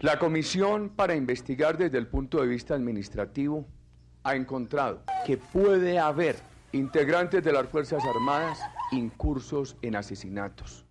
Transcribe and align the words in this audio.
La 0.00 0.16
comisión 0.20 0.90
para 0.90 1.16
investigar 1.16 1.76
desde 1.76 1.98
el 1.98 2.06
punto 2.06 2.40
de 2.40 2.46
vista 2.46 2.72
administrativo 2.72 3.64
ha 4.22 4.36
encontrado 4.36 5.00
que 5.26 5.38
puede 5.38 5.98
haber 5.98 6.36
integrantes 6.70 7.42
de 7.42 7.52
las 7.52 7.66
Fuerzas 7.66 8.04
Armadas 8.04 8.60
incursos 8.92 9.76
en 9.82 9.96
asesinatos. 9.96 10.86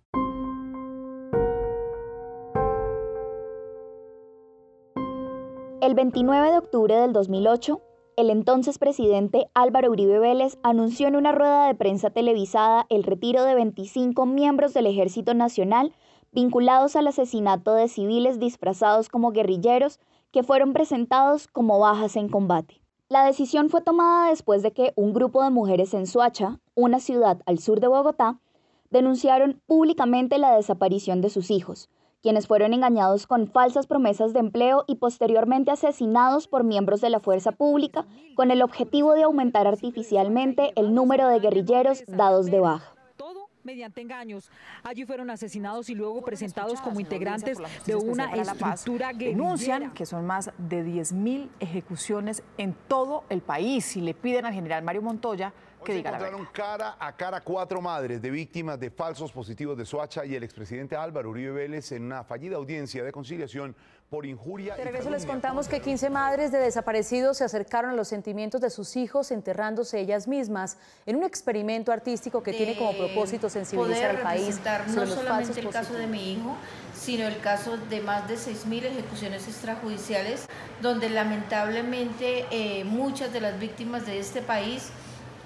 El 5.80 5.94
29 5.94 6.50
de 6.50 6.58
octubre 6.58 6.94
del 6.94 7.14
2008, 7.14 7.80
el 8.18 8.28
entonces 8.28 8.78
presidente 8.78 9.46
Álvaro 9.54 9.90
Uribe 9.90 10.18
Vélez 10.18 10.58
anunció 10.62 11.08
en 11.08 11.16
una 11.16 11.32
rueda 11.32 11.66
de 11.66 11.74
prensa 11.74 12.10
televisada 12.10 12.84
el 12.90 13.04
retiro 13.04 13.44
de 13.44 13.54
25 13.54 14.26
miembros 14.26 14.74
del 14.74 14.86
Ejército 14.86 15.32
Nacional 15.32 15.94
vinculados 16.32 16.96
al 16.96 17.06
asesinato 17.06 17.74
de 17.74 17.88
civiles 17.88 18.38
disfrazados 18.38 19.08
como 19.08 19.32
guerrilleros 19.32 19.98
que 20.30 20.42
fueron 20.42 20.72
presentados 20.72 21.48
como 21.48 21.78
bajas 21.78 22.16
en 22.16 22.28
combate. 22.28 22.80
La 23.08 23.24
decisión 23.24 23.70
fue 23.70 23.80
tomada 23.80 24.28
después 24.28 24.62
de 24.62 24.72
que 24.72 24.92
un 24.94 25.14
grupo 25.14 25.42
de 25.42 25.50
mujeres 25.50 25.94
en 25.94 26.06
Suacha, 26.06 26.60
una 26.74 27.00
ciudad 27.00 27.40
al 27.46 27.58
sur 27.58 27.80
de 27.80 27.88
Bogotá, 27.88 28.38
denunciaron 28.90 29.62
públicamente 29.66 30.38
la 30.38 30.54
desaparición 30.54 31.22
de 31.22 31.30
sus 31.30 31.50
hijos, 31.50 31.88
quienes 32.22 32.46
fueron 32.46 32.74
engañados 32.74 33.26
con 33.26 33.46
falsas 33.46 33.86
promesas 33.86 34.34
de 34.34 34.40
empleo 34.40 34.84
y 34.86 34.96
posteriormente 34.96 35.70
asesinados 35.70 36.48
por 36.48 36.64
miembros 36.64 37.00
de 37.00 37.10
la 37.10 37.20
fuerza 37.20 37.52
pública 37.52 38.06
con 38.34 38.50
el 38.50 38.60
objetivo 38.60 39.14
de 39.14 39.22
aumentar 39.22 39.66
artificialmente 39.66 40.72
el 40.76 40.94
número 40.94 41.28
de 41.28 41.40
guerrilleros 41.40 42.04
dados 42.06 42.46
de 42.46 42.60
baja 42.60 42.97
mediante 43.68 44.00
engaños. 44.00 44.50
Allí 44.82 45.04
fueron 45.04 45.28
asesinados 45.28 45.90
y 45.90 45.94
luego 45.94 46.24
presentados 46.24 46.80
como 46.80 47.00
integrantes 47.00 47.58
de 47.84 47.96
una 47.96 48.32
estructura 48.34 49.12
que 49.12 49.26
Denuncian 49.26 49.92
que 49.92 50.06
son 50.06 50.26
más 50.26 50.50
de 50.56 50.84
10.000 50.84 51.50
ejecuciones 51.60 52.42
en 52.56 52.74
todo 52.88 53.24
el 53.28 53.42
país. 53.42 53.94
Y 53.96 54.00
le 54.00 54.14
piden 54.14 54.46
al 54.46 54.54
general 54.54 54.82
Mario 54.82 55.02
Montoya 55.02 55.52
que 55.84 55.94
diga 55.94 56.10
la 56.10 56.18
verdad. 56.18 56.38
cara 56.52 56.96
a 56.98 57.16
cara 57.16 57.40
cuatro 57.40 57.80
madres 57.80 58.20
de 58.20 58.30
víctimas 58.30 58.78
de 58.78 58.90
falsos 58.90 59.32
positivos 59.32 59.76
de 59.76 59.84
Soacha 59.84 60.24
y 60.24 60.34
el 60.34 60.42
expresidente 60.42 60.96
Álvaro 60.96 61.30
Uribe 61.30 61.52
Vélez 61.52 61.92
en 61.92 62.04
una 62.04 62.24
fallida 62.24 62.56
audiencia 62.56 63.04
de 63.04 63.12
conciliación 63.12 63.74
por 64.10 64.24
injuria. 64.24 64.74
De 64.74 64.84
regreso 64.84 65.10
les 65.10 65.26
contamos 65.26 65.68
que 65.68 65.80
15 65.80 66.08
madres 66.08 66.50
de 66.50 66.58
desaparecidos 66.58 67.36
se 67.38 67.44
acercaron 67.44 67.90
a 67.90 67.94
los 67.94 68.08
sentimientos 68.08 68.60
de 68.60 68.70
sus 68.70 68.96
hijos 68.96 69.30
enterrándose 69.30 70.00
ellas 70.00 70.26
mismas 70.26 70.78
en 71.04 71.16
un 71.16 71.24
experimento 71.24 71.92
artístico 71.92 72.42
que 72.42 72.52
tiene 72.52 72.76
como 72.76 72.96
propósito 72.96 73.50
sensibilizar 73.50 74.16
al 74.16 74.22
país. 74.22 74.60
no 74.94 75.06
solamente 75.06 75.60
el 75.60 75.68
caso 75.68 75.94
de 75.94 76.06
mi 76.06 76.32
hijo, 76.32 76.56
sino 76.94 77.26
el 77.26 77.38
caso 77.40 77.76
de 77.76 78.00
más 78.00 78.26
de 78.28 78.34
6.000 78.36 78.84
ejecuciones 78.84 79.46
extrajudiciales, 79.46 80.48
donde 80.80 81.10
lamentablemente 81.10 82.46
eh, 82.50 82.84
muchas 82.84 83.32
de 83.32 83.40
las 83.40 83.58
víctimas 83.58 84.06
de 84.06 84.18
este 84.18 84.40
país 84.40 84.90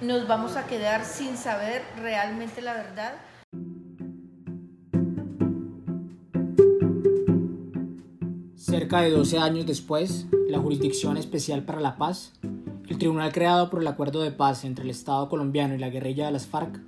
nos 0.03 0.27
vamos 0.27 0.57
a 0.57 0.67
quedar 0.67 1.05
sin 1.05 1.37
saber 1.37 1.83
realmente 2.01 2.61
la 2.61 2.75
verdad. 2.75 3.15
Cerca 8.57 9.03
de 9.03 9.11
12 9.11 9.39
años 9.39 9.67
después, 9.67 10.27
la 10.49 10.59
Jurisdicción 10.59 11.17
Especial 11.17 11.65
para 11.65 11.81
la 11.81 11.97
Paz, 11.99 12.33
el 12.89 12.99
tribunal 12.99 13.33
creado 13.33 13.71
por 13.71 13.81
el 13.81 13.87
Acuerdo 13.87 14.23
de 14.23 14.33
Paz 14.33 14.65
entre 14.65 14.85
el 14.85 14.91
Estado 14.91 15.29
colombiano 15.29 15.75
y 15.75 15.79
la 15.79 15.91
guerrilla 15.91 16.27
de 16.27 16.33
las 16.33 16.47
FARC, 16.47 16.81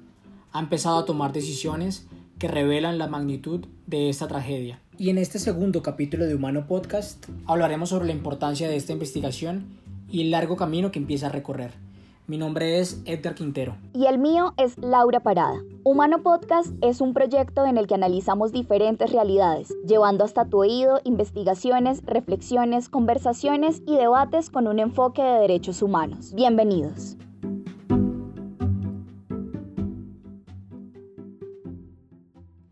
ha 0.53 0.59
empezado 0.59 0.99
a 0.99 1.05
tomar 1.05 1.33
decisiones 1.33 2.07
que 2.39 2.49
revelan 2.49 2.99
la 2.99 3.07
magnitud 3.07 3.67
de 3.87 4.09
esta 4.09 4.27
tragedia. 4.27 4.81
Y 4.99 5.11
en 5.11 5.19
este 5.19 5.39
segundo 5.39 5.83
capítulo 5.83 6.27
de 6.27 6.35
Humano 6.35 6.67
Podcast 6.67 7.27
hablaremos 7.47 7.91
sobre 7.91 8.07
la 8.07 8.13
importancia 8.13 8.69
de 8.69 8.77
esta 8.77 8.93
investigación 8.93 9.67
y 10.11 10.23
el 10.23 10.31
largo 10.33 10.57
camino 10.57 10.91
que 10.91 10.99
empieza 10.99 11.27
a 11.27 11.31
recorrer. 11.31 11.84
Mi 12.27 12.39
nombre 12.39 12.79
es 12.79 13.03
Edgar 13.05 13.35
Quintero. 13.35 13.77
Y 13.93 14.07
el 14.07 14.17
mío 14.17 14.55
es 14.57 14.79
Laura 14.79 15.21
Parada. 15.21 15.61
Humano 15.83 16.23
Podcast 16.23 16.73
es 16.81 17.03
un 17.03 17.13
proyecto 17.13 17.67
en 17.67 17.77
el 17.77 17.87
que 17.87 17.97
analizamos 17.97 18.51
diferentes 18.51 19.13
realidades, 19.13 19.75
llevando 19.87 20.25
hasta 20.25 20.47
tu 20.47 20.61
oído 20.61 21.03
investigaciones, 21.05 22.03
reflexiones, 22.07 22.89
conversaciones 22.89 23.83
y 23.87 23.97
debates 23.97 24.49
con 24.49 24.69
un 24.69 24.79
enfoque 24.79 25.21
de 25.21 25.41
derechos 25.41 25.83
humanos. 25.83 26.33
Bienvenidos. 26.33 27.19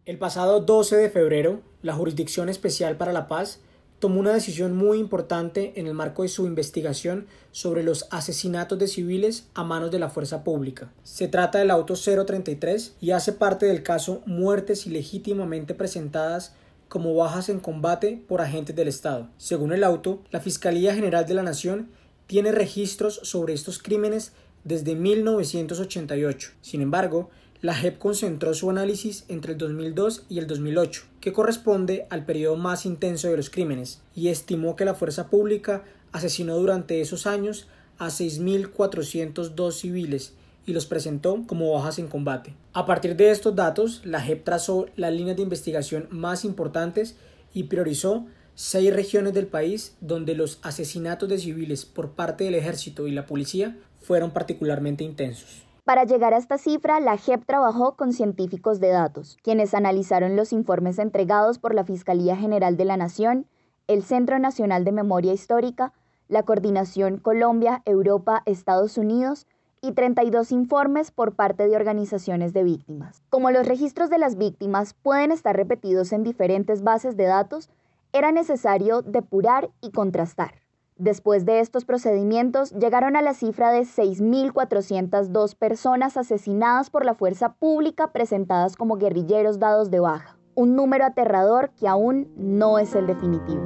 El 0.07 0.19
pasado 0.19 0.61
12 0.61 0.97
de 0.97 1.11
febrero, 1.11 1.61
la 1.83 1.93
Jurisdicción 1.93 2.49
Especial 2.49 2.97
para 2.97 3.13
la 3.13 3.29
Paz 3.29 3.61
tomó 4.03 4.19
una 4.19 4.35
decisión 4.35 4.77
muy 4.77 4.99
importante 4.99 5.75
en 5.77 5.87
el 5.87 5.95
marco 5.95 6.25
de 6.25 6.29
su 6.29 6.45
investigación 6.45 7.29
sobre 7.53 7.85
los 7.85 8.09
asesinatos 8.11 8.77
de 8.81 8.89
civiles 8.89 9.47
a 9.55 9.63
manos 9.63 9.93
de 9.93 10.01
la 10.01 10.11
fuerza 10.11 10.43
pública. 10.43 10.93
Se 11.05 11.29
trata 11.29 11.61
del 11.61 11.71
auto 11.71 11.95
033 11.95 12.97
y 13.01 13.13
hace 13.13 13.33
parte 13.33 13.67
del 13.67 13.85
caso 13.85 14.23
muertes 14.27 14.89
ilegítimamente 14.89 15.73
presentadas 15.75 16.53
como 16.89 17.15
bajas 17.15 17.49
en 17.49 17.61
combate 17.61 18.21
por 18.27 18.41
agentes 18.41 18.75
del 18.75 18.89
Estado. 18.89 19.29
Según 19.39 19.73
el 19.73 19.85
auto, 19.85 20.25
la 20.33 20.41
Fiscalía 20.41 20.97
General 20.97 21.25
de 21.25 21.35
la 21.35 21.45
Nación 21.45 21.89
tiene 22.27 22.51
registros 22.51 23.21
sobre 23.23 23.55
estos 23.55 23.79
crímenes 23.79 24.33
desde 24.65 24.97
1988. 24.97 26.51
Sin 26.61 26.83
embargo, 26.83 27.31
la 27.63 27.75
JEP 27.75 27.99
concentró 27.99 28.55
su 28.55 28.69
análisis 28.71 29.25
entre 29.29 29.53
el 29.53 29.59
2002 29.59 30.25
y 30.29 30.41
el 30.41 30.49
2008, 30.49 31.05
que 31.21 31.33
corresponde 31.33 32.07
al 32.11 32.25
periodo 32.25 32.57
más 32.57 32.85
intenso 32.85 33.31
de 33.31 33.37
los 33.37 33.51
crímenes, 33.51 34.03
y 34.17 34.29
estimó 34.29 34.75
que 34.75 34.85
la 34.85 34.95
fuerza 34.95 35.31
pública 35.31 35.85
asesinó 36.11 36.57
durante 36.57 37.01
esos 37.01 37.29
años 37.29 37.69
a 37.99 38.09
6.402 38.09 39.73
civiles 39.73 40.35
y 40.67 40.73
los 40.73 40.87
presentó 40.87 41.45
como 41.47 41.73
bajas 41.73 42.01
en 42.01 42.09
combate. 42.09 42.53
A 42.73 42.85
partir 42.85 43.15
de 43.15 43.31
estos 43.31 43.55
datos, 43.55 44.03
la 44.05 44.21
JEP 44.21 44.43
trazó 44.43 44.87
las 44.97 45.13
líneas 45.13 45.37
de 45.37 45.45
investigación 45.45 46.09
más 46.11 46.45
importantes 46.45 47.15
y 47.55 47.65
priorizó 47.65 48.27
seis 48.57 48.93
regiones 48.93 49.35
del 49.35 49.47
país 49.47 49.95
donde 50.01 50.35
los 50.35 50.59
asesinatos 50.63 51.29
de 51.29 51.39
civiles 51.39 51.85
por 51.85 52.11
parte 52.11 52.43
del 52.43 52.57
ejército 52.57 53.07
y 53.07 53.13
la 53.13 53.27
policía 53.27 53.79
fueron 54.01 54.33
particularmente 54.33 55.05
intensos. 55.05 55.63
Para 55.93 56.05
llegar 56.05 56.33
a 56.33 56.39
esta 56.39 56.57
cifra, 56.57 57.01
la 57.01 57.19
JEP 57.19 57.45
trabajó 57.45 57.97
con 57.97 58.15
científicos 58.15 58.81
de 58.81 58.89
datos, 58.89 59.37
quienes 59.43 59.75
analizaron 59.75 60.37
los 60.37 60.55
informes 60.55 60.99
entregados 60.99 61.59
por 61.59 61.75
la 61.75 61.85
Fiscalía 61.85 62.35
General 62.35 62.79
de 62.79 62.87
la 62.87 62.97
Nación, 62.97 63.45
el 63.89 64.03
Centro 64.03 64.39
Nacional 64.39 64.87
de 64.87 64.93
Memoria 64.93 65.35
Histórica, 65.35 65.93
la 66.29 66.45
Coordinación 66.45 67.19
Colombia, 67.19 67.83
Europa, 67.85 68.43
Estados 68.47 68.97
Unidos 68.97 69.47
y 69.83 69.93
32 69.93 70.51
informes 70.53 71.11
por 71.11 71.35
parte 71.35 71.69
de 71.69 71.77
organizaciones 71.77 72.55
de 72.55 72.65
víctimas. 72.65 73.23
Como 73.29 73.51
los 73.51 73.69
registros 73.69 74.09
de 74.09 74.17
las 74.17 74.39
víctimas 74.39 74.95
pueden 74.95 75.31
estar 75.31 75.55
repetidos 75.55 76.15
en 76.15 76.23
diferentes 76.23 76.83
bases 76.83 77.19
de 77.19 77.25
datos, 77.25 77.69
era 78.15 78.33
necesario 78.33 79.03
depurar 79.03 79.69
y 79.83 79.91
contrastar. 79.91 80.62
Después 80.99 81.47
de 81.47 81.61
estos 81.61 81.87
procedimientos, 81.87 82.71
llegaron 82.73 83.17
a 83.17 83.23
la 83.23 83.33
cifra 83.33 83.73
de 83.73 83.81
6.402 83.81 85.55
personas 85.57 86.19
asesinadas 86.19 86.91
por 86.91 87.07
la 87.07 87.15
fuerza 87.15 87.55
pública 87.55 88.13
presentadas 88.13 88.77
como 88.77 88.99
guerrilleros 88.99 89.59
dados 89.59 89.91
de 89.91 90.01
baja, 90.01 90.37
un 90.55 90.77
número 90.77 91.07
aterrador 91.07 91.71
que 91.71 91.89
aún 91.89 92.31
no 92.37 92.79
es 92.79 92.95
el 92.95 93.07
definitivo. 93.07 93.63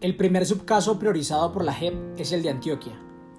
El 0.00 0.16
primer 0.16 0.46
subcaso 0.46 1.00
priorizado 1.00 1.52
por 1.52 1.64
la 1.64 1.72
JEP 1.72 2.20
es 2.20 2.30
el 2.30 2.44
de 2.44 2.50
Antioquia, 2.50 2.96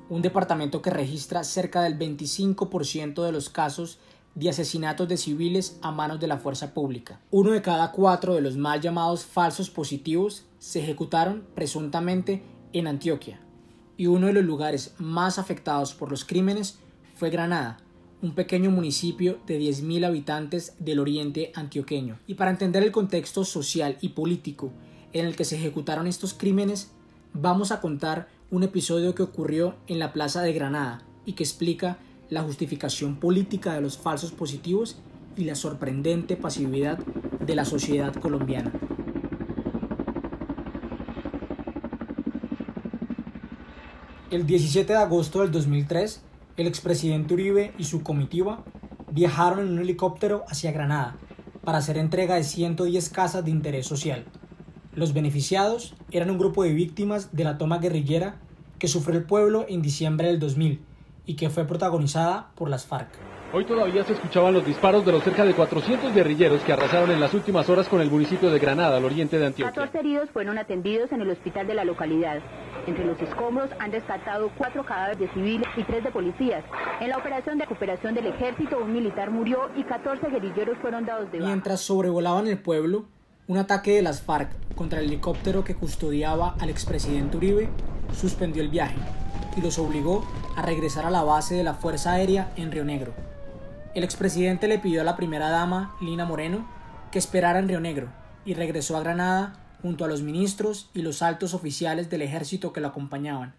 un 0.10 0.22
departamento 0.22 0.82
que 0.82 0.90
registra 0.90 1.46
cerca 1.46 1.82
del 1.84 1.98
25% 1.98 3.24
de 3.24 3.32
los 3.32 3.50
casos 3.50 3.98
de 4.40 4.50
asesinatos 4.50 5.08
de 5.10 5.18
civiles 5.18 5.78
a 5.82 5.92
manos 5.92 6.20
de 6.20 6.28
la 6.28 6.38
fuerza 6.38 6.74
pública. 6.74 7.20
Uno 7.30 7.52
de 7.52 7.62
cada 7.62 7.92
cuatro 7.92 8.36
de 8.36 8.42
los 8.42 8.56
mal 8.56 8.80
llamados 8.80 9.26
falsos 9.26 9.70
positivos 9.70 10.46
se 10.60 10.80
ejecutaron 10.80 11.44
presuntamente 11.56 12.42
en 12.72 12.88
Antioquia, 12.88 13.42
y 13.98 14.08
uno 14.08 14.28
de 14.28 14.34
los 14.34 14.46
lugares 14.46 14.94
más 14.98 15.40
afectados 15.40 15.94
por 15.94 16.10
los 16.10 16.24
crímenes 16.24 16.80
fue 17.16 17.30
Granada, 17.30 17.80
un 18.22 18.34
pequeño 18.34 18.72
municipio 18.72 19.40
de 19.46 19.60
10.000 19.60 20.06
habitantes 20.06 20.74
del 20.80 21.00
oriente 21.00 21.52
antioqueño. 21.54 22.18
Y 22.26 22.36
para 22.36 22.52
entender 22.52 22.84
el 22.84 22.94
contexto 22.94 23.44
social 23.44 23.98
y 24.00 24.10
político 24.10 24.72
en 25.12 25.26
el 25.26 25.36
que 25.36 25.46
se 25.46 25.58
ejecutaron 25.58 26.08
estos 26.08 26.34
crímenes, 26.34 26.92
vamos 27.34 27.72
a 27.72 27.82
contar 27.82 28.30
un 28.52 28.64
episodio 28.64 29.16
que 29.16 29.24
ocurrió 29.24 29.76
en 29.88 30.00
la 30.00 30.14
Plaza 30.14 30.42
de 30.42 30.54
Granada 30.54 31.04
y 31.26 31.34
que 31.34 31.44
explica 31.44 31.98
la 32.30 32.44
justificación 32.44 33.16
política 33.16 33.74
de 33.74 33.82
los 33.82 33.98
falsos 33.98 34.32
positivos 34.32 34.98
y 35.36 35.46
la 35.46 35.56
sorprendente 35.56 36.36
pasividad 36.36 36.98
de 36.98 37.56
la 37.56 37.66
sociedad 37.66 38.14
colombiana. 38.14 38.72
El 44.30 44.46
17 44.46 44.94
de 44.94 45.00
agosto 45.00 45.42
del 45.42 45.52
2003, 45.52 46.22
el 46.58 46.68
expresidente 46.68 47.34
Uribe 47.34 47.74
y 47.80 47.86
su 47.86 48.04
comitiva 48.04 48.64
viajaron 49.12 49.60
en 49.60 49.74
un 49.74 49.80
helicóptero 49.80 50.46
hacia 50.48 50.72
Granada, 50.72 51.18
para 51.64 51.80
hacer 51.80 51.98
entrega 51.98 52.36
de 52.36 52.44
110 52.44 53.10
casas 53.10 53.44
de 53.44 53.52
interés 53.52 53.88
social. 53.88 54.26
Los 54.94 55.14
beneficiados 55.14 55.96
eran 56.12 56.30
un 56.30 56.38
grupo 56.38 56.64
de 56.64 56.74
víctimas 56.74 57.36
de 57.36 57.44
la 57.44 57.58
toma 57.58 57.80
guerrillera 57.80 58.40
que 58.78 58.88
sufrió 58.88 59.18
el 59.18 59.26
pueblo 59.26 59.66
en 59.68 59.82
diciembre 59.82 60.28
del 60.28 60.40
2000 60.40 60.89
y 61.26 61.36
que 61.36 61.50
fue 61.50 61.66
protagonizada 61.66 62.52
por 62.56 62.70
las 62.70 62.86
FARC. 62.86 63.10
Hoy 63.52 63.66
todavía 63.66 64.04
se 64.04 64.14
escuchaban 64.14 64.54
los 64.54 64.64
disparos 64.64 65.04
de 65.04 65.12
los 65.12 65.24
cerca 65.24 65.44
de 65.44 65.56
400 65.56 66.14
guerrilleros 66.14 66.62
que 66.62 66.72
arrasaron 66.72 67.10
en 67.10 67.20
las 67.20 67.34
últimas 67.34 67.68
horas 67.68 67.88
con 67.88 68.00
el 68.00 68.12
municipio 68.12 68.52
de 68.52 68.60
Granada, 68.60 68.98
al 68.98 69.06
oriente 69.06 69.40
de 69.40 69.48
Antioquia. 69.48 69.74
14 69.74 70.00
heridos 70.00 70.30
fueron 70.30 70.60
atendidos 70.60 71.12
en 71.12 71.22
el 71.22 71.32
hospital 71.32 71.66
de 71.66 71.74
la 71.74 71.84
localidad. 71.84 72.42
Entre 72.86 73.04
los 73.06 73.20
escombros 73.20 73.72
han 73.80 73.92
rescatado 73.92 74.52
cuatro 74.56 74.86
cadáveres 74.86 75.20
de 75.20 75.30
civiles 75.34 75.68
y 75.76 75.84
tres 75.84 76.04
de 76.04 76.12
policías. 76.12 76.64
En 77.02 77.10
la 77.10 77.18
operación 77.18 77.58
de 77.58 77.66
recuperación 77.66 78.14
del 78.14 78.28
ejército, 78.28 78.78
un 78.78 78.94
militar 78.94 79.32
murió 79.32 79.72
y 79.76 79.84
14 79.84 80.30
guerrilleros 80.30 80.78
fueron 80.78 81.08
dados 81.08 81.32
de 81.32 81.40
baja. 81.40 81.52
Mientras 81.52 81.82
sobrevolaban 81.82 82.46
el 82.48 82.60
pueblo, 82.60 83.06
un 83.48 83.58
ataque 83.58 83.96
de 83.96 84.04
las 84.04 84.22
FARC 84.22 84.52
contra 84.76 85.00
el 85.00 85.06
helicóptero 85.06 85.64
que 85.64 85.74
custodiaba 85.74 86.56
al 86.60 86.70
expresidente 86.70 87.38
Uribe 87.38 87.70
suspendió 88.14 88.62
el 88.62 88.70
viaje 88.70 88.98
y 89.58 89.62
los 89.62 89.80
obligó 89.80 90.24
a 90.60 90.62
regresar 90.62 91.06
a 91.06 91.10
la 91.10 91.24
base 91.24 91.56
de 91.56 91.64
la 91.64 91.74
Fuerza 91.74 92.12
Aérea 92.12 92.52
en 92.58 92.70
Río 92.74 92.84
Negro. 92.84 93.14
El 93.96 94.04
expresidente 94.04 94.68
le 94.68 94.78
pidió 94.78 95.00
a 95.00 95.06
la 95.06 95.16
primera 95.16 95.50
dama, 95.50 95.96
Lina 96.02 96.26
Moreno, 96.26 96.68
que 97.14 97.18
esperara 97.18 97.60
en 97.60 97.70
Río 97.70 97.80
Negro 97.80 98.10
y 98.44 98.56
regresó 98.56 98.98
a 98.98 99.00
Granada 99.00 99.54
junto 99.82 100.04
a 100.04 100.10
los 100.10 100.22
ministros 100.22 100.90
y 100.94 101.02
los 101.02 101.22
altos 101.22 101.54
oficiales 101.54 102.10
del 102.10 102.24
ejército 102.24 102.74
que 102.74 102.82
lo 102.82 102.90
acompañaban, 102.90 103.56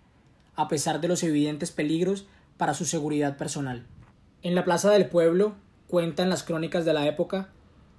a 0.56 0.69
pesar 0.69 1.00
de 1.00 1.08
los 1.08 1.23
evidentes 1.23 1.70
peligros 1.70 2.26
para 2.58 2.75
su 2.75 2.85
seguridad 2.85 3.38
personal. 3.38 3.87
En 4.43 4.55
la 4.55 4.67
plaza 4.67 4.91
del 4.91 5.06
pueblo, 5.06 5.55
cuentan 5.88 6.29
las 6.29 6.43
crónicas 6.43 6.85
de 6.85 6.93
la 6.93 7.06
época, 7.06 7.49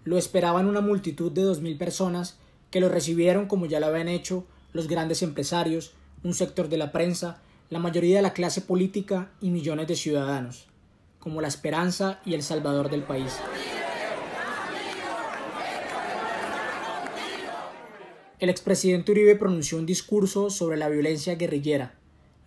lo 0.04 0.20
esperaban 0.20 0.68
una 0.68 0.82
multitud 0.82 1.32
de 1.32 1.42
dos 1.42 1.60
mil 1.60 1.80
personas 1.80 2.38
que 2.70 2.80
lo 2.80 2.88
recibieron 2.88 3.48
como 3.48 3.66
ya 3.66 3.80
lo 3.80 3.88
habían 3.88 4.10
hecho 4.10 4.46
los 4.74 4.88
grandes 4.88 5.24
empresarios, 5.24 5.94
un 6.24 6.36
sector 6.36 6.70
de 6.70 6.78
la 6.78 6.92
prensa, 6.92 7.42
la 7.72 7.80
mayoría 7.80 8.18
de 8.18 8.22
la 8.22 8.34
clase 8.34 8.62
política 8.62 9.32
y 9.42 9.50
millones 9.50 9.88
de 9.88 9.96
ciudadanos 9.96 10.68
como 11.22 11.40
la 11.40 11.48
esperanza 11.48 12.20
y 12.26 12.34
el 12.34 12.42
salvador 12.42 12.90
del 12.90 13.04
país. 13.04 13.38
El 18.40 18.50
expresidente 18.50 19.12
Uribe 19.12 19.36
pronunció 19.36 19.78
un 19.78 19.86
discurso 19.86 20.50
sobre 20.50 20.78
la 20.78 20.90
violencia 20.90 21.36
guerrillera. 21.36 21.94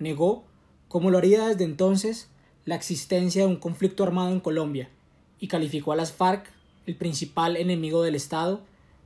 Negó, 0.00 0.44
como 0.88 1.11
lo 1.11 1.19
haría 1.19 1.47
desde 1.47 1.62
entonces, 1.62 2.29
la 2.65 2.75
existencia 2.75 3.43
de 3.43 3.49
un 3.49 3.56
conflicto 3.56 4.03
armado 4.03 4.32
en 4.32 4.41
Colombia 4.41 4.91
y 5.38 5.47
calificó 5.47 5.93
a 5.93 5.97
las 5.97 6.12
FARC, 6.12 6.50
el 6.87 6.97
principal 6.97 7.56
enemigo 7.56 8.03
del 8.03 8.17
Estado, 8.17 8.61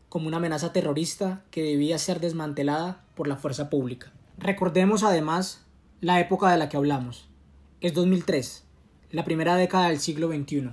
como 0.09 0.29
una 0.29 0.39
amenaza 0.39 0.73
terrorista 0.73 1.45
que 1.51 1.63
debía 1.63 1.99
ser 1.99 2.21
desmantelada 2.21 3.05
por 3.15 3.29
la 3.29 3.37
fuerza 3.37 3.69
pública. 3.69 4.11
Recordemos 4.39 5.05
además 5.05 5.67
la 6.01 6.21
época 6.21 6.53
de 6.53 6.59
la 6.59 6.69
que 6.69 6.77
hablamos. 6.77 7.29
Es 7.81 7.93
2003 7.93 8.65
la 9.11 9.25
primera 9.25 9.57
década 9.57 9.89
del 9.89 9.99
siglo 9.99 10.29
XXI. 10.29 10.71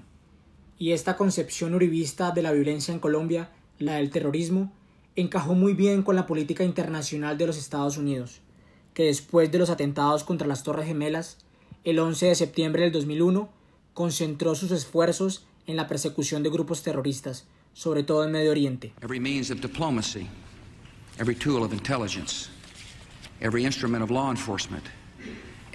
Y 0.78 0.92
esta 0.92 1.18
concepción 1.18 1.74
uribista 1.74 2.32
de 2.32 2.44
la 2.44 2.52
violencia 2.52 2.94
en 2.94 3.00
Colombia, 3.00 3.50
la 3.80 3.96
del 3.96 4.12
terrorismo, 4.12 4.72
encajó 5.16 5.56
muy 5.56 5.74
bien 5.74 6.04
con 6.04 6.16
la 6.16 6.28
política 6.28 6.64
internacional 6.64 7.38
de 7.40 7.48
los 7.48 7.58
Estados 7.58 7.98
Unidos, 7.98 8.42
que 8.94 9.06
después 9.06 9.52
de 9.52 9.58
los 9.58 9.70
atentados 9.70 10.24
contra 10.24 10.48
las 10.48 10.64
Torres 10.64 10.86
Gemelas, 10.86 11.38
el 11.86 11.98
11 11.98 12.28
de 12.28 12.36
septiembre 12.36 12.84
del 12.84 12.92
2001, 12.92 13.50
concentró 13.94 14.54
sus 14.54 14.72
esfuerzos 14.72 15.48
en 15.66 15.76
la 15.76 15.88
persecución 15.88 16.44
de 16.44 16.52
grupos 16.52 16.84
terroristas, 16.84 17.48
sobre 17.74 18.04
todo 18.04 18.26
en 18.26 18.32
Medio 18.32 18.52
Oriente. 18.52 18.94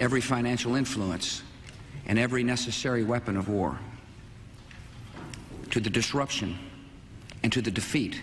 Every 0.00 0.22
financial 0.22 0.76
influence, 0.76 1.42
and 2.06 2.18
every 2.18 2.42
necessary 2.42 3.04
weapon 3.04 3.36
of 3.36 3.48
war 3.48 3.78
to 5.70 5.80
the 5.80 5.90
disruption 5.90 6.58
and 7.42 7.52
to 7.52 7.60
the 7.60 7.70
defeat 7.70 8.20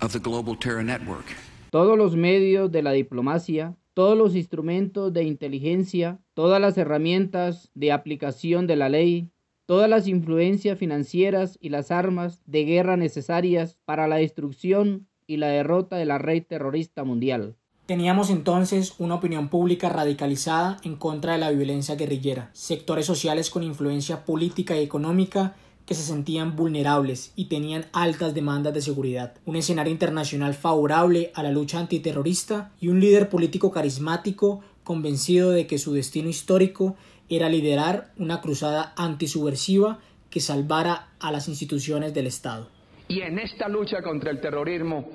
of 0.00 0.12
the 0.12 0.18
global 0.18 0.56
terror 0.56 0.82
network. 0.82 1.26
Todos 1.70 1.98
los 1.98 2.14
medios 2.14 2.70
de 2.70 2.82
la 2.82 2.92
diplomacia, 2.92 3.76
todos 3.94 4.16
los 4.16 4.34
instrumentos 4.34 5.12
de 5.12 5.24
inteligencia, 5.24 6.18
todas 6.34 6.60
las 6.60 6.78
herramientas 6.78 7.70
de 7.74 7.92
aplicación 7.92 8.66
de 8.66 8.76
la 8.76 8.88
ley, 8.88 9.28
todas 9.66 9.90
las 9.90 10.06
influencias 10.06 10.78
financieras 10.78 11.58
y 11.60 11.68
las 11.68 11.90
armas 11.90 12.42
de 12.46 12.64
guerra 12.64 12.96
necesarias 12.96 13.76
para 13.84 14.08
la 14.08 14.16
destrucción 14.16 15.08
y 15.26 15.36
la 15.36 15.48
derrota 15.48 15.96
de 15.96 16.06
la 16.06 16.18
red 16.18 16.44
terrorista 16.44 17.04
mundial. 17.04 17.56
Teníamos 17.90 18.30
entonces 18.30 18.94
una 18.98 19.16
opinión 19.16 19.48
pública 19.48 19.88
radicalizada 19.88 20.76
en 20.84 20.94
contra 20.94 21.32
de 21.32 21.40
la 21.40 21.50
violencia 21.50 21.96
guerrillera, 21.96 22.48
sectores 22.52 23.04
sociales 23.04 23.50
con 23.50 23.64
influencia 23.64 24.24
política 24.24 24.76
y 24.76 24.84
económica 24.84 25.56
que 25.86 25.94
se 25.94 26.04
sentían 26.04 26.54
vulnerables 26.54 27.32
y 27.34 27.46
tenían 27.46 27.86
altas 27.92 28.32
demandas 28.32 28.74
de 28.74 28.80
seguridad, 28.80 29.34
un 29.44 29.56
escenario 29.56 29.90
internacional 29.90 30.54
favorable 30.54 31.32
a 31.34 31.42
la 31.42 31.50
lucha 31.50 31.80
antiterrorista 31.80 32.70
y 32.80 32.86
un 32.86 33.00
líder 33.00 33.28
político 33.28 33.72
carismático 33.72 34.60
convencido 34.84 35.50
de 35.50 35.66
que 35.66 35.78
su 35.78 35.92
destino 35.92 36.28
histórico 36.28 36.94
era 37.28 37.48
liderar 37.48 38.12
una 38.18 38.40
cruzada 38.40 38.92
antisubversiva 38.96 39.98
que 40.30 40.38
salvara 40.38 41.08
a 41.18 41.32
las 41.32 41.48
instituciones 41.48 42.14
del 42.14 42.28
Estado. 42.28 42.68
Y 43.08 43.22
en 43.22 43.40
esta 43.40 43.68
lucha 43.68 44.00
contra 44.00 44.30
el 44.30 44.40
terrorismo 44.40 45.08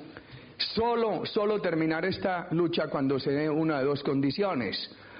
Solo, 0.74 1.24
solo 1.26 1.60
terminar 1.60 2.04
esta 2.04 2.48
lucha 2.50 2.88
cuando 2.88 3.18
se 3.18 3.30
dé 3.30 3.48
una 3.48 3.78
de 3.78 3.84
dos 3.84 4.02
condiciones, 4.02 4.76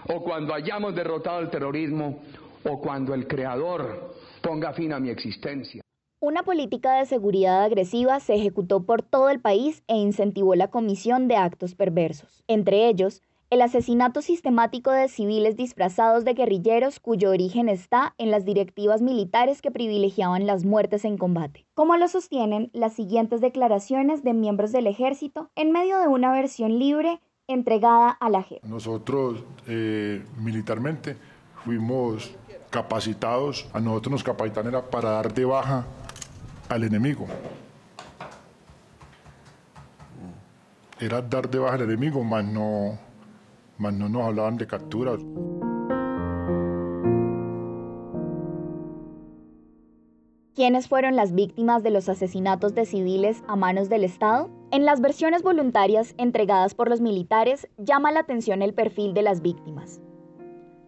o 0.08 0.22
cuando 0.22 0.54
hayamos 0.54 0.94
derrotado 0.94 1.40
el 1.40 1.50
terrorismo, 1.50 2.20
o 2.64 2.80
cuando 2.80 3.14
el 3.14 3.26
Creador 3.26 4.14
ponga 4.42 4.72
fin 4.72 4.92
a 4.92 5.00
mi 5.00 5.10
existencia. 5.10 5.82
Una 6.18 6.42
política 6.42 6.94
de 6.94 7.06
seguridad 7.06 7.62
agresiva 7.62 8.18
se 8.20 8.34
ejecutó 8.34 8.84
por 8.84 9.02
todo 9.02 9.28
el 9.28 9.40
país 9.40 9.82
e 9.86 9.96
incentivó 9.96 10.54
la 10.54 10.68
comisión 10.68 11.28
de 11.28 11.36
actos 11.36 11.74
perversos, 11.74 12.42
entre 12.48 12.88
ellos 12.88 13.22
el 13.48 13.62
asesinato 13.62 14.22
sistemático 14.22 14.90
de 14.90 15.08
civiles 15.08 15.56
disfrazados 15.56 16.24
de 16.24 16.34
guerrilleros 16.34 16.98
cuyo 16.98 17.30
origen 17.30 17.68
está 17.68 18.14
en 18.18 18.30
las 18.32 18.44
directivas 18.44 19.02
militares 19.02 19.62
que 19.62 19.70
privilegiaban 19.70 20.46
las 20.46 20.64
muertes 20.64 21.04
en 21.04 21.16
combate, 21.16 21.66
como 21.74 21.96
lo 21.96 22.08
sostienen 22.08 22.70
las 22.72 22.94
siguientes 22.94 23.40
declaraciones 23.40 24.24
de 24.24 24.34
miembros 24.34 24.72
del 24.72 24.88
ejército 24.88 25.50
en 25.54 25.70
medio 25.70 26.00
de 26.00 26.08
una 26.08 26.32
versión 26.32 26.78
libre 26.78 27.20
entregada 27.46 28.10
a 28.10 28.28
la 28.30 28.42
JEP. 28.42 28.64
Nosotros 28.64 29.44
eh, 29.68 30.24
militarmente 30.38 31.16
fuimos 31.64 32.32
capacitados, 32.70 33.68
a 33.72 33.78
nosotros 33.78 34.12
nos 34.12 34.24
capacitaron 34.24 34.74
era 34.74 34.90
para 34.90 35.10
dar 35.10 35.32
de 35.32 35.44
baja 35.44 35.86
al 36.68 36.82
enemigo. 36.82 37.26
Era 40.98 41.22
dar 41.22 41.48
de 41.48 41.58
baja 41.60 41.76
al 41.76 41.82
enemigo, 41.82 42.24
más 42.24 42.44
no 42.44 43.05
más 43.78 43.94
no 43.94 44.08
nos 44.08 44.22
hablaban 44.22 44.56
de 44.56 44.66
capturas. 44.66 45.20
¿Quiénes 50.54 50.88
fueron 50.88 51.16
las 51.16 51.34
víctimas 51.34 51.82
de 51.82 51.90
los 51.90 52.08
asesinatos 52.08 52.74
de 52.74 52.86
civiles 52.86 53.42
a 53.46 53.56
manos 53.56 53.90
del 53.90 54.04
Estado? 54.04 54.48
En 54.70 54.86
las 54.86 55.02
versiones 55.02 55.42
voluntarias 55.42 56.14
entregadas 56.16 56.74
por 56.74 56.88
los 56.88 57.02
militares 57.02 57.68
llama 57.76 58.10
la 58.10 58.20
atención 58.20 58.62
el 58.62 58.72
perfil 58.72 59.12
de 59.12 59.20
las 59.20 59.42
víctimas. 59.42 60.00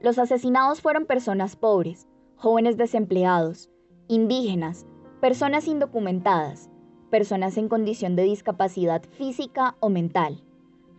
Los 0.00 0.18
asesinados 0.18 0.80
fueron 0.80 1.04
personas 1.04 1.54
pobres, 1.54 2.08
jóvenes 2.36 2.78
desempleados, 2.78 3.70
indígenas, 4.08 4.86
personas 5.20 5.68
indocumentadas, 5.68 6.70
personas 7.10 7.58
en 7.58 7.68
condición 7.68 8.16
de 8.16 8.22
discapacidad 8.22 9.02
física 9.10 9.76
o 9.80 9.90
mental, 9.90 10.42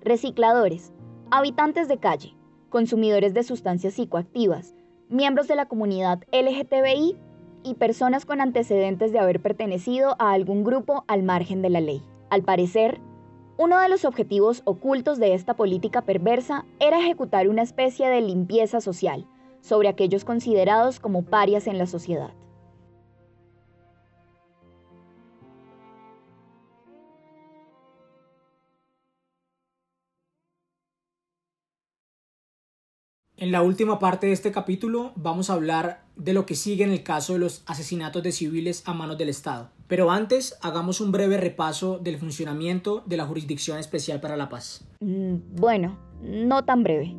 recicladores, 0.01 0.93
habitantes 1.31 1.87
de 1.87 1.97
calle, 1.97 2.35
consumidores 2.69 3.33
de 3.33 3.43
sustancias 3.43 3.93
psicoactivas, 3.93 4.73
miembros 5.09 5.47
de 5.47 5.55
la 5.55 5.67
comunidad 5.67 6.23
LGTBI 6.31 7.17
y 7.63 7.73
personas 7.75 8.25
con 8.25 8.41
antecedentes 8.41 9.11
de 9.11 9.19
haber 9.19 9.41
pertenecido 9.41 10.15
a 10.19 10.31
algún 10.31 10.63
grupo 10.63 11.03
al 11.07 11.23
margen 11.23 11.61
de 11.61 11.69
la 11.69 11.81
ley. 11.81 12.01
Al 12.29 12.43
parecer, 12.43 12.99
uno 13.57 13.79
de 13.79 13.89
los 13.89 14.05
objetivos 14.05 14.61
ocultos 14.65 15.19
de 15.19 15.33
esta 15.33 15.55
política 15.55 16.01
perversa 16.03 16.65
era 16.79 16.99
ejecutar 16.99 17.49
una 17.49 17.61
especie 17.61 18.07
de 18.07 18.21
limpieza 18.21 18.81
social 18.81 19.27
sobre 19.61 19.89
aquellos 19.89 20.23
considerados 20.25 20.99
como 20.99 21.23
parias 21.23 21.67
en 21.67 21.77
la 21.77 21.85
sociedad. 21.85 22.31
En 33.41 33.53
la 33.53 33.61
última 33.61 33.99
parte 33.99 34.27
de 34.27 34.33
este 34.33 34.51
capítulo 34.51 35.13
vamos 35.15 35.49
a 35.49 35.53
hablar 35.53 36.01
de 36.17 36.33
lo 36.33 36.45
que 36.45 36.55
sigue 36.55 36.83
en 36.83 36.91
el 36.91 37.03
caso 37.03 37.31
de 37.33 37.39
los 37.39 37.63
asesinatos 37.67 38.21
de 38.21 38.33
civiles 38.33 38.83
a 38.85 38.93
manos 38.93 39.17
del 39.17 39.29
Estado. 39.29 39.69
Pero 39.87 40.11
antes, 40.11 40.57
hagamos 40.61 40.99
un 40.99 41.13
breve 41.13 41.37
repaso 41.37 41.99
del 41.99 42.17
funcionamiento 42.17 43.01
de 43.05 43.15
la 43.15 43.25
Jurisdicción 43.25 43.79
Especial 43.79 44.19
para 44.19 44.35
la 44.35 44.49
Paz. 44.49 44.85
Mm, 44.99 45.35
bueno, 45.55 45.97
no 46.21 46.65
tan 46.65 46.83
breve. 46.83 47.15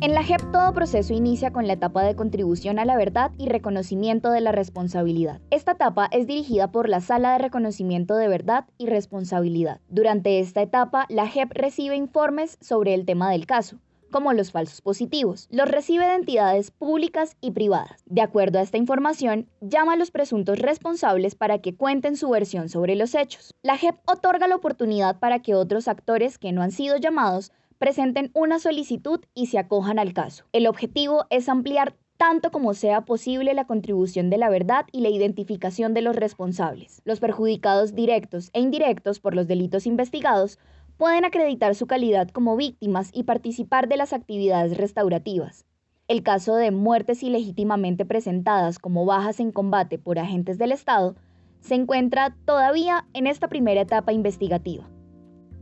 En 0.00 0.14
la 0.14 0.22
JEP 0.22 0.52
todo 0.52 0.72
proceso 0.74 1.12
inicia 1.12 1.52
con 1.52 1.66
la 1.66 1.72
etapa 1.72 2.04
de 2.04 2.14
contribución 2.14 2.78
a 2.78 2.84
la 2.84 2.96
verdad 2.96 3.32
y 3.36 3.48
reconocimiento 3.48 4.30
de 4.30 4.40
la 4.40 4.52
responsabilidad. 4.52 5.40
Esta 5.50 5.72
etapa 5.72 6.08
es 6.12 6.28
dirigida 6.28 6.70
por 6.70 6.88
la 6.88 7.00
Sala 7.00 7.32
de 7.32 7.38
Reconocimiento 7.38 8.14
de 8.14 8.28
Verdad 8.28 8.66
y 8.78 8.86
Responsabilidad. 8.86 9.80
Durante 9.88 10.38
esta 10.38 10.62
etapa, 10.62 11.06
la 11.08 11.26
JEP 11.26 11.50
recibe 11.52 11.96
informes 11.96 12.58
sobre 12.60 12.94
el 12.94 13.06
tema 13.06 13.32
del 13.32 13.44
caso, 13.44 13.78
como 14.12 14.32
los 14.32 14.52
falsos 14.52 14.82
positivos. 14.82 15.48
Los 15.50 15.68
recibe 15.68 16.06
de 16.06 16.14
entidades 16.14 16.70
públicas 16.70 17.36
y 17.40 17.50
privadas. 17.50 18.00
De 18.06 18.22
acuerdo 18.22 18.60
a 18.60 18.62
esta 18.62 18.76
información, 18.76 19.48
llama 19.60 19.94
a 19.94 19.96
los 19.96 20.12
presuntos 20.12 20.60
responsables 20.60 21.34
para 21.34 21.58
que 21.58 21.74
cuenten 21.74 22.16
su 22.16 22.30
versión 22.30 22.68
sobre 22.68 22.94
los 22.94 23.16
hechos. 23.16 23.52
La 23.62 23.76
JEP 23.76 23.96
otorga 24.06 24.46
la 24.46 24.54
oportunidad 24.54 25.18
para 25.18 25.40
que 25.40 25.56
otros 25.56 25.88
actores 25.88 26.38
que 26.38 26.52
no 26.52 26.62
han 26.62 26.70
sido 26.70 26.98
llamados 26.98 27.50
presenten 27.78 28.30
una 28.34 28.58
solicitud 28.58 29.20
y 29.34 29.46
se 29.46 29.58
acojan 29.58 29.98
al 29.98 30.12
caso. 30.12 30.44
El 30.52 30.66
objetivo 30.66 31.26
es 31.30 31.48
ampliar 31.48 31.96
tanto 32.16 32.50
como 32.50 32.74
sea 32.74 33.04
posible 33.04 33.54
la 33.54 33.66
contribución 33.66 34.28
de 34.28 34.38
la 34.38 34.50
verdad 34.50 34.86
y 34.90 35.00
la 35.00 35.08
identificación 35.08 35.94
de 35.94 36.02
los 36.02 36.16
responsables. 36.16 37.00
Los 37.04 37.20
perjudicados 37.20 37.94
directos 37.94 38.50
e 38.52 38.60
indirectos 38.60 39.20
por 39.20 39.36
los 39.36 39.46
delitos 39.46 39.86
investigados 39.86 40.58
pueden 40.96 41.24
acreditar 41.24 41.76
su 41.76 41.86
calidad 41.86 42.28
como 42.28 42.56
víctimas 42.56 43.10
y 43.14 43.22
participar 43.22 43.88
de 43.88 43.96
las 43.96 44.12
actividades 44.12 44.76
restaurativas. 44.76 45.64
El 46.08 46.24
caso 46.24 46.56
de 46.56 46.72
muertes 46.72 47.22
ilegítimamente 47.22 48.04
presentadas 48.04 48.80
como 48.80 49.04
bajas 49.04 49.38
en 49.38 49.52
combate 49.52 49.98
por 49.98 50.18
agentes 50.18 50.58
del 50.58 50.72
Estado 50.72 51.14
se 51.60 51.76
encuentra 51.76 52.36
todavía 52.44 53.06
en 53.12 53.28
esta 53.28 53.48
primera 53.48 53.82
etapa 53.82 54.12
investigativa. 54.12 54.88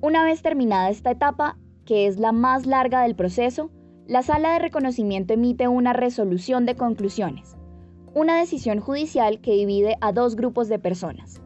Una 0.00 0.24
vez 0.24 0.40
terminada 0.40 0.88
esta 0.88 1.10
etapa, 1.10 1.58
que 1.86 2.06
es 2.06 2.18
la 2.18 2.32
más 2.32 2.66
larga 2.66 3.02
del 3.02 3.14
proceso, 3.14 3.70
la 4.06 4.22
sala 4.22 4.52
de 4.52 4.58
reconocimiento 4.58 5.32
emite 5.32 5.68
una 5.68 5.92
resolución 5.92 6.66
de 6.66 6.76
conclusiones, 6.76 7.56
una 8.12 8.38
decisión 8.38 8.80
judicial 8.80 9.40
que 9.40 9.52
divide 9.52 9.96
a 10.00 10.12
dos 10.12 10.36
grupos 10.36 10.68
de 10.68 10.78
personas. 10.78 11.40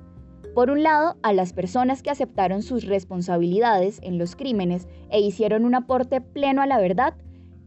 Por 0.55 0.71
un 0.71 0.83
lado, 0.83 1.17
a 1.23 1.33
las 1.33 1.53
personas 1.53 2.03
que 2.03 2.11
aceptaron 2.11 2.63
sus 2.63 2.85
responsabilidades 2.87 4.01
en 4.03 4.19
los 4.19 4.35
crímenes 4.35 4.89
e 5.11 5.21
hicieron 5.21 5.65
un 5.65 5.77
aporte 5.77 6.21
pleno 6.21 6.61
a 6.61 6.67
la 6.67 6.81
verdad, 6.81 7.15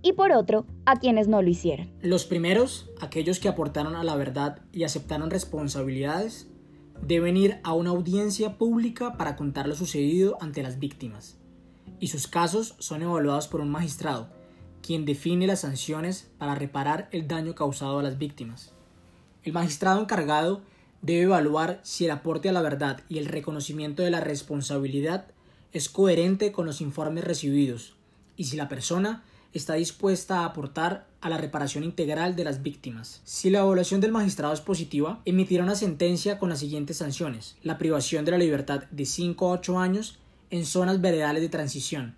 y 0.02 0.14
por 0.14 0.34
otro, 0.34 0.66
a 0.86 0.98
quienes 0.98 1.30
no 1.30 1.42
lo 1.42 1.50
hicieron. 1.50 1.90
Los 2.02 2.26
primeros, 2.26 2.90
aquellos 3.00 3.40
que 3.40 3.48
aportaron 3.48 3.96
a 3.96 4.04
la 4.04 4.18
verdad 4.18 4.60
y 4.74 4.84
aceptaron 4.84 5.30
responsabilidades, 5.30 6.50
deben 7.02 7.38
ir 7.38 7.60
a 7.64 7.74
una 7.74 7.92
audiencia 7.92 8.58
pública 8.58 9.14
para 9.18 9.38
contar 9.38 9.68
lo 9.68 9.76
sucedido 9.76 10.38
ante 10.42 10.62
las 10.62 10.78
víctimas 10.78 11.40
y 12.04 12.08
sus 12.08 12.28
casos 12.28 12.76
son 12.80 13.02
evaluados 13.02 13.48
por 13.48 13.62
un 13.62 13.72
magistrado, 13.72 14.28
quien 14.82 15.06
define 15.06 15.48
las 15.48 15.62
sanciones 15.62 16.28
para 16.38 16.54
reparar 16.54 17.08
el 17.14 17.30
daño 17.30 17.56
causado 17.56 17.98
a 17.98 18.04
las 18.04 18.18
víctimas. 18.18 18.74
El 19.44 19.54
magistrado 19.54 20.02
encargado 20.02 20.64
debe 21.02 21.22
evaluar 21.22 21.80
si 21.84 22.04
el 22.04 22.12
aporte 22.12 22.50
a 22.50 22.52
la 22.52 22.62
verdad 22.62 23.00
y 23.08 23.20
el 23.20 23.28
reconocimiento 23.28 24.04
de 24.04 24.12
la 24.12 24.20
responsabilidad 24.20 25.28
es 25.72 25.88
coherente 25.88 26.52
con 26.52 26.66
los 26.66 26.82
informes 26.82 27.24
recibidos 27.24 27.96
y 28.36 28.44
si 28.44 28.58
la 28.58 28.68
persona 28.68 29.24
está 29.54 29.76
dispuesta 29.76 30.40
a 30.40 30.46
aportar 30.46 31.08
a 31.22 31.30
la 31.30 31.38
reparación 31.38 31.86
integral 31.86 32.36
de 32.36 32.44
las 32.44 32.64
víctimas. 32.64 33.22
Si 33.24 33.50
la 33.50 33.60
evaluación 33.60 34.02
del 34.02 34.12
magistrado 34.12 34.54
es 34.54 34.60
positiva, 34.60 35.22
emitirá 35.24 35.64
una 35.64 35.76
sentencia 35.76 36.38
con 36.38 36.50
las 36.50 36.60
siguientes 36.60 36.98
sanciones. 36.98 37.56
La 37.64 37.78
privación 37.78 38.26
de 38.26 38.32
la 38.32 38.38
libertad 38.38 38.84
de 38.92 39.06
5 39.06 39.48
a 39.48 39.52
8 39.52 39.80
años 39.80 40.20
en 40.54 40.68
zonas 40.68 41.02
veredales 41.02 41.42
de 41.42 41.50
transición 41.50 42.16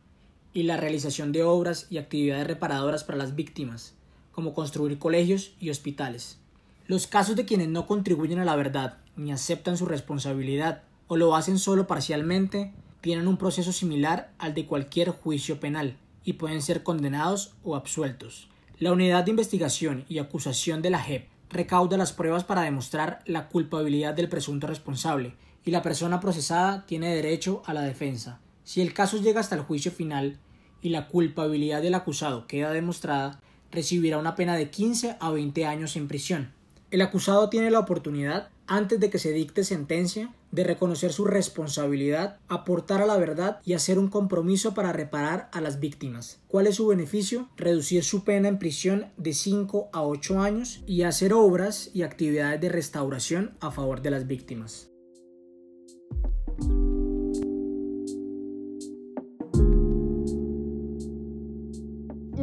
y 0.54 0.64
la 0.64 0.76
realización 0.76 1.32
de 1.32 1.44
obras 1.44 1.88
y 1.90 2.00
actividades 2.00 2.46
reparadoras 2.46 3.06
para 3.06 3.18
las 3.18 3.34
víctimas, 3.34 3.94
como 4.34 4.54
construir 4.54 5.00
colegios 5.00 5.54
y 5.58 5.70
hospitales. 5.70 6.38
Los 6.86 7.08
casos 7.08 7.38
de 7.38 7.46
quienes 7.46 7.70
no 7.70 7.88
contribuyen 7.88 8.40
a 8.40 8.44
la 8.44 8.58
verdad 8.58 8.98
ni 9.16 9.32
aceptan 9.32 9.78
su 9.78 9.86
responsabilidad 9.86 10.84
o 11.08 11.16
lo 11.16 11.34
hacen 11.34 11.58
solo 11.58 11.88
parcialmente 11.88 12.74
tienen 13.00 13.30
un 13.30 13.38
proceso 13.38 13.72
similar 13.72 14.34
al 14.38 14.54
de 14.54 14.66
cualquier 14.66 15.12
juicio 15.12 15.62
penal 15.62 15.96
y 16.26 16.34
pueden 16.34 16.62
ser 16.62 16.84
condenados 16.84 17.54
o 17.64 17.78
absueltos. 17.78 18.50
La 18.80 18.92
unidad 18.92 19.24
de 19.24 19.32
investigación 19.32 20.04
y 20.10 20.20
acusación 20.20 20.82
de 20.82 20.90
la 20.90 21.00
JEP 21.00 21.30
recauda 21.50 21.96
las 21.96 22.12
pruebas 22.12 22.44
para 22.44 22.64
demostrar 22.64 23.22
la 23.26 23.48
culpabilidad 23.48 24.14
del 24.14 24.28
presunto 24.28 24.68
responsable 24.68 25.36
y 25.66 25.72
la 25.72 25.82
persona 25.82 26.20
procesada 26.20 26.86
tiene 26.86 27.14
derecho 27.14 27.64
a 27.66 27.74
la 27.74 27.82
defensa. 27.82 28.40
Si 28.64 28.82
el 28.82 28.94
caso 28.94 29.18
llega 29.18 29.40
hasta 29.40 29.56
el 29.56 29.62
juicio 29.62 29.92
final 29.92 30.40
y 30.82 30.90
la 30.90 31.08
culpabilidad 31.08 31.82
del 31.82 31.96
acusado 31.96 32.48
queda 32.48 32.72
demostrada, 32.72 33.42
recibirá 33.72 34.18
una 34.20 34.36
pena 34.36 34.56
de 34.56 34.70
15 34.70 35.18
a 35.20 35.32
20 35.32 35.66
años 35.66 35.96
en 35.96 36.08
prisión. 36.08 36.54
El 36.92 37.02
acusado 37.02 37.50
tiene 37.50 37.72
la 37.72 37.80
oportunidad, 37.80 38.50
antes 38.68 39.00
de 39.00 39.10
que 39.10 39.20
se 39.20 39.32
dicte 39.32 39.64
sentencia, 39.64 40.34
de 40.52 40.64
reconocer 40.64 41.12
su 41.12 41.26
responsabilidad, 41.26 42.38
aportar 42.48 43.02
a 43.02 43.06
la 43.06 43.18
verdad 43.18 43.60
y 43.66 43.74
hacer 43.74 44.00
un 44.00 44.08
compromiso 44.08 44.74
para 44.74 44.94
reparar 44.94 45.50
a 45.52 45.60
las 45.60 45.80
víctimas. 45.80 46.40
¿Cuál 46.48 46.68
es 46.68 46.76
su 46.76 46.88
beneficio? 46.88 47.50
Reducir 47.58 48.04
su 48.04 48.24
pena 48.24 48.48
en 48.48 48.60
prisión 48.60 49.08
de 49.18 49.34
5 49.34 49.90
a 49.92 50.04
8 50.04 50.42
años 50.42 50.82
y 50.88 51.02
hacer 51.02 51.34
obras 51.34 51.90
y 51.94 52.04
actividades 52.04 52.62
de 52.62 52.70
restauración 52.70 53.58
a 53.60 53.72
favor 53.72 54.02
de 54.02 54.12
las 54.12 54.28
víctimas. 54.28 54.90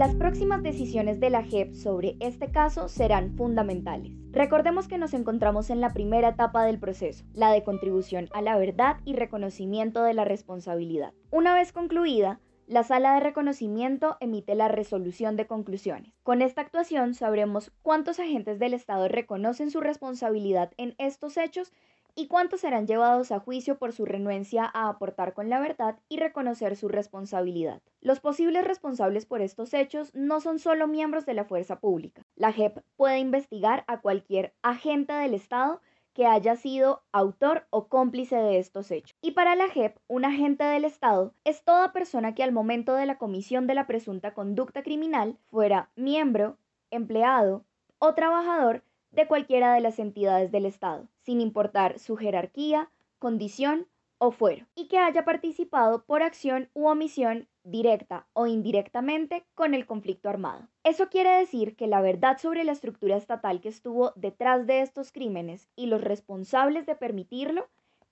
Las 0.03 0.17
próximas 0.17 0.65
decisiones 0.65 1.21
de 1.21 1.31
la 1.31 1.45
JEP 1.45 1.75
sobre 1.75 2.17
este 2.19 2.51
caso 2.51 2.89
serán 2.89 3.37
fundamentales. 3.37 4.11
Recordemos 4.33 4.89
que 4.89 4.99
nos 4.99 5.15
encontramos 5.15 5.71
en 5.71 5.81
la 5.81 5.93
primera 5.93 6.31
etapa 6.31 6.65
del 6.65 6.81
proceso, 6.81 7.25
la 7.35 7.53
de 7.53 7.63
contribución 7.63 8.29
a 8.33 8.43
la 8.43 8.59
verdad 8.59 8.97
y 9.05 9.15
reconocimiento 9.15 10.03
de 10.03 10.13
la 10.13 10.25
responsabilidad. 10.25 11.13
Una 11.31 11.55
vez 11.55 11.71
concluida, 11.71 12.41
la 12.67 12.83
sala 12.83 13.15
de 13.15 13.21
reconocimiento 13.21 14.17
emite 14.19 14.57
la 14.57 14.67
resolución 14.67 15.37
de 15.37 15.47
conclusiones. 15.47 16.13
Con 16.25 16.43
esta 16.43 16.63
actuación 16.63 17.15
sabremos 17.15 17.71
cuántos 17.83 18.19
agentes 18.19 18.59
del 18.59 18.75
Estado 18.75 19.07
reconocen 19.07 19.71
su 19.71 19.81
responsabilidad 19.81 20.73
en 20.79 20.97
estos 20.99 21.37
hechos 21.37 21.73
y 22.15 22.27
cuántos 22.27 22.61
serán 22.61 22.87
llevados 22.87 23.33
a 23.33 23.41
juicio 23.41 23.79
por 23.79 23.93
su 23.93 24.05
renuencia 24.05 24.71
a 24.73 24.89
aportar 24.89 25.35
con 25.35 25.49
la 25.49 25.61
verdad 25.61 25.99
y 26.09 26.19
reconocer 26.19 26.77
su 26.77 26.89
responsabilidad. 26.89 27.81
Los 28.01 28.21
posibles 28.21 28.65
responsables 28.65 29.27
por 29.27 29.41
estos 29.41 29.73
hechos 29.75 30.15
no 30.15 30.41
son 30.41 30.59
solo 30.59 30.87
miembros 30.87 31.27
de 31.27 31.35
la 31.35 31.45
fuerza 31.45 31.81
pública. 31.81 32.23
La 32.37 32.53
JEP 32.53 32.79
puede 32.97 33.19
investigar 33.19 33.85
a 33.87 34.01
cualquier 34.01 34.55
agente 34.63 35.13
del 35.13 35.35
Estado 35.35 35.81
que 36.13 36.27
haya 36.27 36.57
sido 36.57 37.03
autor 37.13 37.67
o 37.71 37.89
cómplice 37.89 38.37
de 38.37 38.59
estos 38.59 38.91
hechos. 38.91 39.17
Y 39.23 39.31
para 39.31 39.57
la 39.57 39.69
JEP, 39.69 39.97
un 40.09 40.25
agente 40.25 40.65
del 40.65 40.85
Estado 40.85 41.35
es 41.45 41.65
toda 41.65 41.93
persona 41.93 42.35
que 42.35 42.43
al 42.43 42.53
momento 42.53 42.95
de 42.95 43.07
la 43.07 43.19
comisión 43.19 43.67
de 43.67 43.75
la 43.75 43.87
presunta 43.87 44.35
conducta 44.35 44.83
criminal 44.83 45.39
fuera 45.49 45.91
miembro, 45.97 46.59
empleado 46.91 47.65
o 47.99 48.15
trabajador 48.15 48.85
de 49.13 49.27
cualquiera 49.27 49.75
de 49.75 49.81
las 49.81 49.99
entidades 49.99 50.51
del 50.51 50.67
Estado, 50.67 51.07
sin 51.21 51.41
importar 51.41 51.99
su 51.99 52.17
jerarquía, 52.17 52.91
condición 53.19 53.87
o 54.19 54.31
fuero, 54.31 54.67
y 54.75 54.87
que 54.89 54.99
haya 54.99 55.25
participado 55.25 56.05
por 56.05 56.23
acción 56.23 56.69
u 56.75 56.87
omisión 56.87 57.49
directa 57.65 58.27
o 58.33 58.47
indirectamente 58.47 59.45
con 59.55 59.75
el 59.75 59.87
conflicto 59.87 60.29
armado. 60.29 60.69
Eso 60.85 61.09
quiere 61.09 61.31
decir 61.31 61.77
que 61.77 61.87
la 61.87 62.01
verdad 62.01 62.39
sobre 62.41 62.65
la 62.65 62.73
estructura 62.73 63.17
estatal 63.17 63.61
que 63.61 63.69
estuvo 63.69 64.13
detrás 64.17 64.67
de 64.67 64.81
estos 64.81 65.13
crímenes 65.13 65.69
y 65.77 65.87
los 65.87 66.01
responsables 66.01 66.87
de 66.87 66.95
permitirlo 66.95 67.69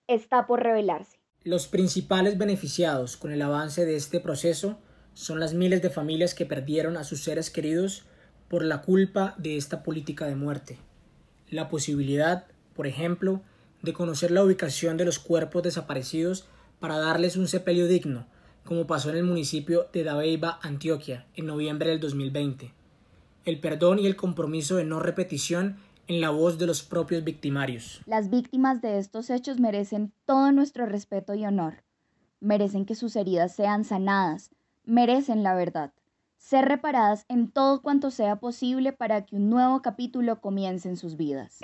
está 0.06 0.46
por 0.46 0.62
revelarse. 0.62 1.18
Los 1.42 1.68
principales 1.68 2.36
beneficiados 2.36 3.16
con 3.16 3.32
el 3.32 3.40
avance 3.40 3.86
de 3.86 3.96
este 3.96 4.20
proceso 4.20 4.78
son 5.14 5.40
las 5.40 5.54
miles 5.54 5.80
de 5.80 5.90
familias 5.90 6.34
que 6.34 6.46
perdieron 6.46 6.96
a 6.96 7.04
sus 7.04 7.22
seres 7.22 7.50
queridos 7.50 8.06
por 8.48 8.64
la 8.64 8.82
culpa 8.82 9.34
de 9.38 9.56
esta 9.56 9.82
política 9.82 10.26
de 10.26 10.36
muerte 10.36 10.78
la 11.50 11.68
posibilidad, 11.68 12.46
por 12.74 12.86
ejemplo, 12.86 13.42
de 13.82 13.92
conocer 13.92 14.30
la 14.30 14.44
ubicación 14.44 14.96
de 14.96 15.04
los 15.04 15.18
cuerpos 15.18 15.62
desaparecidos 15.62 16.46
para 16.78 16.98
darles 16.98 17.36
un 17.36 17.48
sepelio 17.48 17.86
digno, 17.86 18.26
como 18.64 18.86
pasó 18.86 19.10
en 19.10 19.16
el 19.16 19.24
municipio 19.24 19.88
de 19.92 20.04
Dabeiba, 20.04 20.58
Antioquia, 20.62 21.26
en 21.34 21.46
noviembre 21.46 21.90
del 21.90 22.00
2020. 22.00 22.72
El 23.44 23.60
perdón 23.60 23.98
y 23.98 24.06
el 24.06 24.16
compromiso 24.16 24.76
de 24.76 24.84
no 24.84 25.00
repetición 25.00 25.76
en 26.06 26.20
la 26.20 26.30
voz 26.30 26.58
de 26.58 26.66
los 26.66 26.82
propios 26.82 27.24
victimarios. 27.24 28.00
Las 28.06 28.30
víctimas 28.30 28.82
de 28.82 28.98
estos 28.98 29.30
hechos 29.30 29.60
merecen 29.60 30.12
todo 30.26 30.52
nuestro 30.52 30.86
respeto 30.86 31.34
y 31.34 31.44
honor. 31.46 31.84
merecen 32.40 32.86
que 32.86 32.94
sus 32.94 33.16
heridas 33.16 33.54
sean 33.54 33.84
sanadas, 33.84 34.50
merecen 34.84 35.42
la 35.42 35.54
verdad, 35.54 35.92
ser 36.40 36.64
reparadas 36.64 37.26
en 37.28 37.50
todo 37.50 37.82
cuanto 37.82 38.10
sea 38.10 38.36
posible 38.36 38.92
para 38.92 39.24
que 39.26 39.36
un 39.36 39.50
nuevo 39.50 39.82
capítulo 39.82 40.40
comience 40.40 40.88
en 40.88 40.96
sus 40.96 41.16
vidas. 41.16 41.60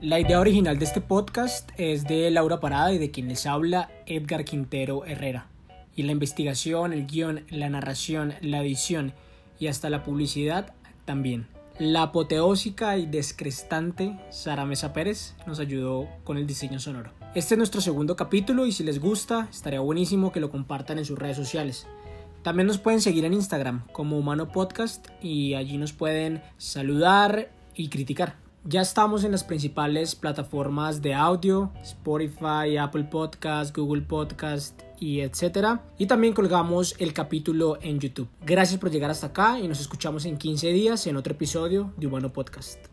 La 0.00 0.20
idea 0.20 0.38
original 0.38 0.78
de 0.78 0.84
este 0.84 1.00
podcast 1.00 1.70
es 1.78 2.04
de 2.04 2.30
Laura 2.30 2.60
Parada 2.60 2.92
y 2.92 2.98
de 2.98 3.10
quien 3.10 3.28
les 3.28 3.46
habla 3.46 3.90
Edgar 4.04 4.44
Quintero 4.44 5.06
Herrera. 5.06 5.46
Y 5.96 6.02
la 6.02 6.12
investigación, 6.12 6.92
el 6.92 7.06
guion, 7.06 7.46
la 7.48 7.70
narración, 7.70 8.34
la 8.42 8.60
edición 8.60 9.14
y 9.58 9.68
hasta 9.68 9.88
la 9.88 10.02
publicidad 10.02 10.74
también. 11.06 11.51
La 11.82 12.02
apoteósica 12.02 12.96
y 12.96 13.06
descrestante 13.06 14.16
Sara 14.30 14.64
Mesa 14.64 14.92
Pérez 14.92 15.34
nos 15.48 15.58
ayudó 15.58 16.06
con 16.22 16.36
el 16.38 16.46
diseño 16.46 16.78
sonoro. 16.78 17.10
Este 17.34 17.54
es 17.54 17.58
nuestro 17.58 17.80
segundo 17.80 18.14
capítulo 18.14 18.66
y 18.66 18.70
si 18.70 18.84
les 18.84 19.00
gusta, 19.00 19.48
estaría 19.50 19.80
buenísimo 19.80 20.30
que 20.30 20.38
lo 20.38 20.48
compartan 20.48 20.98
en 20.98 21.04
sus 21.04 21.18
redes 21.18 21.36
sociales. 21.36 21.88
También 22.44 22.68
nos 22.68 22.78
pueden 22.78 23.00
seguir 23.00 23.24
en 23.24 23.34
Instagram 23.34 23.84
como 23.90 24.16
Humano 24.16 24.46
Podcast 24.46 25.08
y 25.20 25.54
allí 25.54 25.76
nos 25.76 25.92
pueden 25.92 26.40
saludar 26.56 27.50
y 27.74 27.88
criticar. 27.88 28.36
Ya 28.62 28.80
estamos 28.80 29.24
en 29.24 29.32
las 29.32 29.42
principales 29.42 30.14
plataformas 30.14 31.02
de 31.02 31.14
audio, 31.14 31.72
Spotify, 31.82 32.76
Apple 32.80 33.08
Podcast, 33.10 33.76
Google 33.76 34.02
Podcast 34.02 34.80
y 35.02 35.20
etcétera. 35.20 35.82
Y 35.98 36.06
también 36.06 36.32
colgamos 36.32 36.94
el 36.98 37.12
capítulo 37.12 37.76
en 37.82 37.98
YouTube. 37.98 38.28
Gracias 38.46 38.78
por 38.78 38.90
llegar 38.90 39.10
hasta 39.10 39.26
acá 39.28 39.58
y 39.58 39.66
nos 39.66 39.80
escuchamos 39.80 40.24
en 40.26 40.38
15 40.38 40.68
días 40.68 41.06
en 41.08 41.16
otro 41.16 41.34
episodio 41.34 41.92
de 41.96 42.06
Humano 42.06 42.32
Podcast. 42.32 42.91